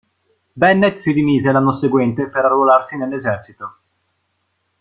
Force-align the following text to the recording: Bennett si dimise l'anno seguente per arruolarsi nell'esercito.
Bennett 0.61 0.97
si 0.97 1.13
dimise 1.13 1.51
l'anno 1.51 1.75
seguente 1.75 2.27
per 2.27 2.45
arruolarsi 2.45 2.97
nell'esercito. 2.97 3.75